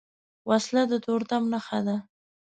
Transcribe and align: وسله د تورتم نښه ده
وسله 0.49 0.83
د 0.91 0.93
تورتم 1.05 1.43
نښه 1.53 1.79
ده 1.87 1.97